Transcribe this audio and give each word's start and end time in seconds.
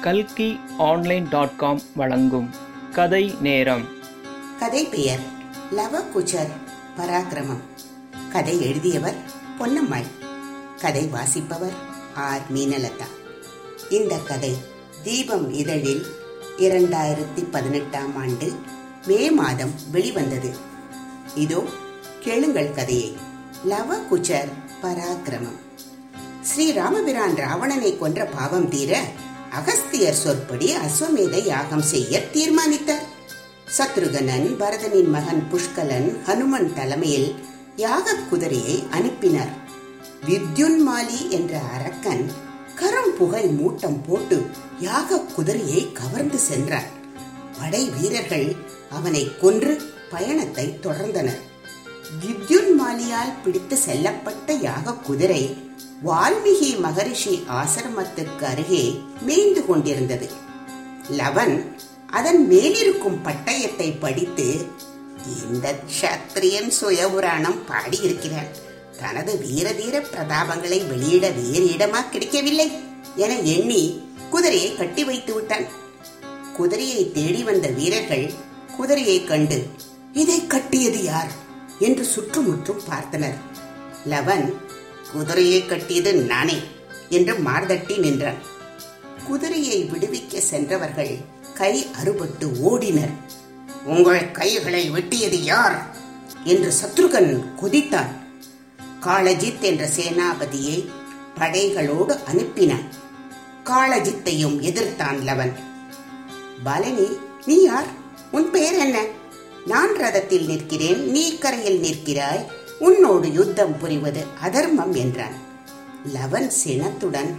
கல்கி 0.00 0.60
online 0.78 1.28
dot 1.28 1.56
com 1.56 1.80
வழங்கும் 1.94 2.50
கதை 2.92 3.34
நேரம். 3.40 3.88
கதை 4.58 4.84
பெயர் 4.84 5.18
லவ 5.70 6.00
குச்சர் 6.00 6.50
பராக்கிரமம். 6.96 7.62
கதை 8.30 8.62
எழுதியவர் 8.62 9.14
பொன்னம்மாள். 9.58 10.06
கதை 10.80 11.06
வாசிப்பவர் 11.06 11.72
ஆர். 12.14 12.40
மீனலதா. 12.54 13.08
இந்த 13.90 14.16
கதை 14.16 14.56
தீபம் 15.02 15.52
இதழில் 15.52 16.06
இரண்டாயிரத்தி 16.58 17.50
பதினெட்டாம் 17.50 18.16
ஆண்டு 18.16 18.56
மே 19.06 19.30
மாதம் 19.30 19.74
வெளிவந்தது. 19.90 20.56
இதோ 21.34 21.64
கேளுங்கள் 22.20 22.74
கதையை. 22.74 23.16
லவகுச்சர் 23.68 24.48
பராக்கிரமம். 24.82 25.58
ஸ்ரீ 26.40 26.72
ராமபிரான் 26.72 27.34
ராவணனை 27.34 27.98
கொன்ற 27.98 28.24
பாவம் 28.24 28.68
தீர 28.68 29.02
அகஸ்தியர் 29.50 30.18
சொற்படி 30.22 30.74
அஸ்வமேத 30.74 31.36
யாகம் 31.44 31.82
செய்ய 31.82 32.20
தீர்மானித்தார். 32.20 33.06
சத்ருகனன் 33.76 34.46
பரதனின் 34.60 35.10
மகன் 35.10 35.42
புஷ்கலன் 35.50 36.08
ஹனுமன் 36.26 36.72
தலைமையில் 36.74 37.34
யாக 37.76 38.14
குதிரையை 38.30 38.82
அனுப்பினர். 38.90 39.52
வித்யுன்மாலி 40.26 41.28
என்ற 41.28 41.60
அரக்கன் 41.74 42.32
கரும் 42.80 43.12
புகை 43.18 43.44
மூட்டம் 43.44 43.98
போட்டு 44.06 44.38
யாக 44.80 45.18
குதிரையை 45.18 45.92
கவர்ந்து 45.92 46.38
சென்றார் 46.38 46.90
படை 47.58 47.90
வீரர்கள் 47.90 48.56
அவனை 48.90 49.30
கொன்று 49.40 49.82
பயணத்தை 50.10 50.78
தொடர்ந்தனர். 50.82 51.40
வித்யுன்மாலியால் 52.20 53.32
பிடித்து 53.44 53.78
செல்லப்பட்ட 53.86 54.52
யாக 54.60 54.92
குதிரை 54.92 55.42
வால்மீகி 56.04 56.80
மகரிஷி 56.80 57.44
ஆசிரமத்திற்கு 57.48 58.44
அருகே 58.44 59.00
மேய்ந்து 59.20 59.66
கொண்டிருந்தது. 59.66 60.30
லவன் 61.10 61.76
அதன் 62.06 62.46
மேலிருக்கும் 62.46 63.24
பட்டயத்தை 63.24 63.94
படித்து 64.00 64.66
இந்த 65.50 65.74
சத்திரியன் 66.00 66.72
சுயபுராணம் 66.80 67.58
பாடியிருக்கிறான். 67.68 68.46
தனது 69.00 69.44
வீரதீர 69.46 70.04
பிரதாபங்களை 70.12 70.86
வெளியிட 70.86 71.30
வேறு 71.30 71.64
இடமா 71.64 72.08
கிடைக்கவில்லை 72.08 72.72
என 73.16 73.38
எண்ணி 73.38 74.02
குதிரையை 74.30 74.76
கட்டி 74.76 75.04
வைத்து 75.04 75.34
விட்டான். 75.34 75.64
குதிரையை 76.56 77.12
தேடி 77.12 77.42
வந்த 77.42 77.68
வீரர்கள் 77.68 78.32
குதிரையை 78.76 79.24
கண்டு 79.24 79.66
இதை 80.12 80.46
கட்டியது 80.46 81.02
யார்? 81.02 81.30
என்று 81.78 82.04
சுற்றுமுற்றும் 82.04 82.80
பார்த்தனர். 82.90 83.36
லவன் 84.04 84.66
குதிரையை 85.12 85.66
கட்டியது 85.66 86.14
நானே 86.14 86.58
என்று 87.08 87.34
மார்தட்டி 87.34 87.98
நின்றான். 87.98 88.56
குதிரையை 89.26 89.84
விடுவிக்க 89.84 90.38
சென்றவர்கள் 90.38 91.18
கை 91.54 91.86
அறுபட்டு 92.04 92.46
ஓடினர். 92.70 93.12
உங்கள் 93.84 94.30
கைகளை 94.30 94.90
வெட்டியது 94.90 95.34
யார்? 95.34 95.96
என்று 96.44 96.72
சத்ருகன் 96.82 97.44
குதித்தான். 97.62 98.08
காளஜித் 99.00 99.60
என்ற 99.60 99.88
சேனாபதியை 99.88 100.88
படைகளோடு 101.38 102.18
அனுப்பினான். 102.32 102.84
காளஜித்தையும் 103.64 104.62
எதிர்த்தான் 104.62 105.22
லவன். 105.22 105.52
பலனி 106.64 107.08
நீ 107.46 107.62
யார்? 107.62 107.86
உன் 108.30 108.50
பெயர் 108.50 108.74
என்ன? 108.74 109.04
நான் 109.66 109.96
ரதத்தில் 109.96 110.46
நிற்கிறேன் 110.46 111.10
நீ 111.10 111.38
கரையில் 111.38 111.82
நிற்கிறாய். 111.82 112.46
உன்னோடு 112.78 113.32
யுத்தம் 113.32 113.78
புரிவது 113.78 114.24
அதர்மம் 114.42 114.94
என்றான். 114.94 115.36
லவன் 116.12 116.50
சினத்துடன் 116.50 117.30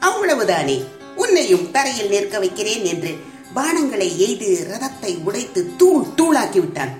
அவ்வளவுதானே 0.00 0.84
உன்னையும் 1.16 1.70
தரையில் 1.70 2.08
நிற்க 2.08 2.38
வைக்கிறேன் 2.38 2.84
என்று 2.84 3.12
பானங்களை 3.54 4.16
எய்து 4.16 4.66
ரதத்தை 4.70 5.22
உடைத்து 5.22 5.76
தூள் 5.76 6.06
தூளாக்கி 6.16 6.58
விட்டான். 6.60 6.92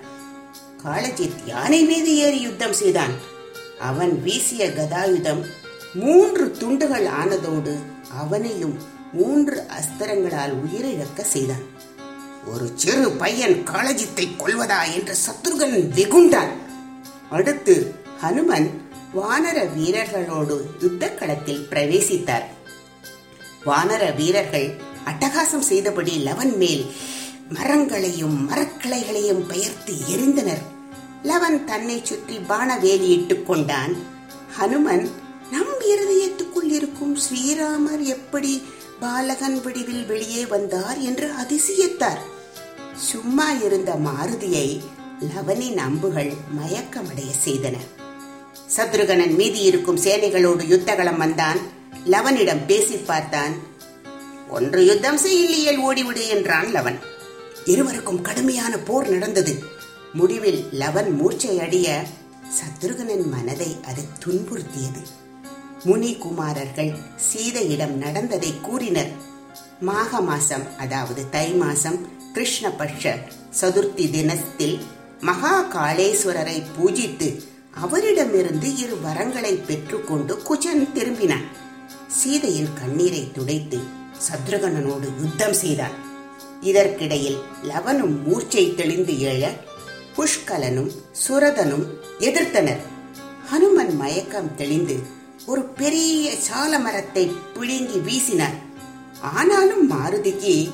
காலஜித் 0.84 1.40
யானை 1.46 1.84
மீது 1.84 2.16
ஏறி 2.16 2.40
யுத்தம் 2.40 2.72
செய்தான். 2.72 3.14
அவன் 3.80 4.22
வீசிய 4.22 4.66
கதாயுதம் 4.66 5.42
மூன்று 5.94 6.50
துண்டுகள் 6.50 7.06
ஆனதோடு 7.06 7.74
அவனையும் 8.18 8.78
மூன்று 9.12 9.66
அஸ்திரங்களால் 9.78 10.54
உயிரிழக்க 10.62 11.22
செய்தான். 11.22 11.64
ஒரு 12.46 12.72
சிறு 12.74 13.10
பையன் 13.10 13.62
காலஜித்தை 13.66 14.26
கொள்வதா 14.38 14.80
என்று 14.94 15.14
சத்ருகன் 15.26 15.78
வெகுண்டான். 15.96 16.52
அடுத்து 17.30 17.94
ஹனுமன் 18.22 18.70
வானர 19.14 19.68
வீரர்களோடு 19.78 20.60
யுத்த 20.80 21.10
களத்தில் 21.10 21.66
பிரவேசித்தார். 21.70 22.44
வானர 23.66 24.14
வீரர்கள் 24.14 24.80
அட்டகாசம் 25.04 25.58
செய்தபடி 25.58 26.18
லவன் 26.18 26.56
மேல் 26.56 26.86
மரங்களையும் 27.48 28.50
மரக்கிளைகளையும் 28.50 29.46
பெயர்த்து 29.46 29.94
எரிந்தனர். 30.08 30.62
லவன் 31.22 31.64
தன்னை 31.64 32.00
சுற்றி 32.02 32.36
பானவேலியிட்டுக் 32.36 33.42
கொண்டான். 33.42 33.96
ஹனுமன் 34.60 35.10
நம் 35.50 35.80
இருதயத்துக்குள் 35.88 36.70
இருக்கும் 36.70 37.18
ஸ்ரீராமர் 37.18 38.00
எப்படி 38.00 38.62
பாலகன் 39.00 39.60
வடிவில் 39.60 40.06
வெளியே 40.06 40.46
வந்தார்? 40.46 40.98
என்று 40.98 41.32
அதிசயித்தார். 41.32 42.20
சும்மா 42.96 43.50
இருந்த 43.50 43.94
மாருதியை 43.94 44.80
லவனின் 45.20 45.78
அம்புகள் 45.78 46.32
மயக்கமடைய 46.58 47.32
செய்தன. 47.44 47.76
சத்ருகனன் 48.76 49.34
மீதி 49.34 49.60
இருக்கும் 49.60 49.98
சேனைகளோடு 49.98 50.62
யுத்தகளம் 50.64 51.16
வந்தான். 51.16 51.58
லவனிடம் 52.04 52.66
பேசி 52.66 52.96
பார்த்தான். 52.96 53.54
ஒன்று 54.50 54.86
யுத்தம் 54.86 55.16
செய்யலியல் 55.16 55.80
ஓடிவிடு 55.88 56.28
என்றான் 56.28 56.70
லவன். 56.70 56.98
இருவருக்கும் 57.64 58.20
கடுமையான 58.20 58.78
போர் 58.78 59.08
நடந்தது. 59.08 59.62
முடிவில் 60.12 60.68
லவன் 60.72 61.10
மூர்ச்சை 61.10 61.60
அடிய 61.60 62.02
சத்ருகனின் 62.58 63.26
மனதை 63.26 63.76
அது 63.86 64.02
துன்புறுத்தியது. 64.24 65.02
முனி 65.84 66.16
குமாரர்கள் 66.16 66.92
சீதையிடம் 67.16 67.96
நடந்ததை 67.96 68.60
கூறினர். 68.60 69.12
மாக 69.80 70.20
மாசம் 70.20 70.78
அதாவது 70.78 71.28
தை 71.30 71.52
மாசம் 71.52 72.08
கிருஷ்ணபட்ச 72.32 73.18
சதுர்த்தி 73.60 74.10
தினத்தில் 74.10 74.80
மகா 75.20 75.62
காளேஸ்வரரை 75.62 76.62
பூஜித்து 76.76 77.44
அவரிடமிருந்து 77.70 78.76
இரு 78.76 78.98
வரங்களை 79.04 79.64
பெற்றுக்கொண்டு 79.64 80.42
குஜன் 80.48 80.88
திரும்பினான். 80.94 81.44
சீதையின் 82.06 82.68
கண்ணீரை 82.74 83.32
துடைத்து 83.32 83.78
சத்ருகனனோடு 84.28 85.08
யுத்தம் 85.20 85.52
செய்தான். 85.52 85.90
இதற்கிடையில் 86.60 87.38
லவனும் 87.62 88.22
மூர்ச்சை 88.22 88.74
தெளிந்து 88.74 89.12
எழ 89.12 89.50
புஷ்கலனும் 90.16 90.90
சுரதனும் 91.28 91.86
எதிர்த்தனர். 92.18 92.80
ஹனுமன் 93.50 93.94
மயக்கம் 93.96 94.54
தெளிந்து 94.54 94.98
ஒரு 95.46 95.62
பெரிய 95.62 96.36
சால 96.36 96.78
மரத்தை 96.78 97.32
பிழுங்கி 97.54 98.00
வீசினார். 98.08 98.58
ஆனாலும் 99.20 99.90
மாருதிக்கு 99.90 100.70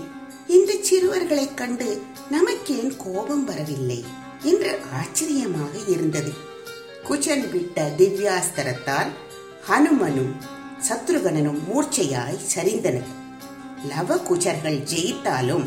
இந்த 0.49 0.75
சிறுவர்களைக் 0.91 1.55
கண்டு 1.55 2.03
நமக்கேன் 2.31 2.97
கோபம் 2.97 3.45
வரவில்லை. 3.45 4.05
என்று 4.43 4.79
ஆச்சரியமாக 4.93 5.79
இருந்தது. 5.87 6.33
குஜன் 7.09 7.51
விட்ட 7.51 7.93
திவ்யாஸ்திரத்தால் 7.97 9.09
ஹனுமனும் 9.69 10.35
சத்ருகனனும் 10.89 11.59
மூர்ச்சையாய் 11.73 12.39
சரிந்தனர். 12.55 13.11
லவ 13.89 14.17
குஜர்கள் 14.17 14.83
ஜெயித்தாலும் 14.83 15.67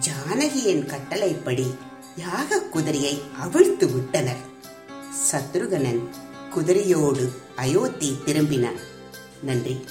ஜானகியின் 0.00 0.86
கட்டளைப்படி 0.86 1.74
யாக 2.16 2.60
குதிரையை 2.60 3.22
அவிழ்த்து 3.40 3.92
விட்டனர். 3.92 4.42
சத்ருகனன் 5.30 6.00
குதிரையோடு 6.54 7.28
அயோத்தி 7.56 8.16
திரும்பினான். 8.26 8.80
நன்றி. 9.42 9.84